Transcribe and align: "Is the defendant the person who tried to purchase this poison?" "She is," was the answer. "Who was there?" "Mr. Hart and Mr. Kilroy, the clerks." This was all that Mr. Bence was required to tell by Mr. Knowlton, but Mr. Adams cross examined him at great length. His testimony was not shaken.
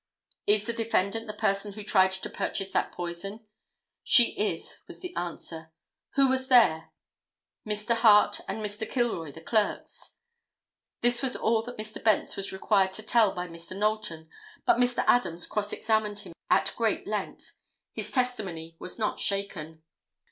"Is 0.47 0.65
the 0.65 0.73
defendant 0.73 1.27
the 1.27 1.33
person 1.35 1.73
who 1.73 1.83
tried 1.83 2.11
to 2.13 2.27
purchase 2.27 2.71
this 2.71 2.85
poison?" 2.91 3.45
"She 4.03 4.31
is," 4.31 4.79
was 4.87 4.99
the 4.99 5.15
answer. 5.15 5.69
"Who 6.15 6.27
was 6.27 6.47
there?" 6.47 6.89
"Mr. 7.67 7.93
Hart 7.95 8.41
and 8.47 8.65
Mr. 8.65 8.89
Kilroy, 8.89 9.31
the 9.31 9.41
clerks." 9.41 10.17
This 11.01 11.21
was 11.21 11.35
all 11.35 11.61
that 11.61 11.77
Mr. 11.77 12.03
Bence 12.03 12.35
was 12.35 12.51
required 12.51 12.93
to 12.93 13.03
tell 13.03 13.31
by 13.33 13.47
Mr. 13.47 13.77
Knowlton, 13.77 14.27
but 14.65 14.77
Mr. 14.77 15.03
Adams 15.05 15.45
cross 15.45 15.71
examined 15.71 16.17
him 16.17 16.33
at 16.49 16.73
great 16.75 17.05
length. 17.05 17.53
His 17.93 18.09
testimony 18.09 18.75
was 18.79 18.97
not 18.97 19.19
shaken. 19.19 19.83